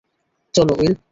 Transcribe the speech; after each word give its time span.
চল, 0.53 0.67
উইল। 0.75 0.93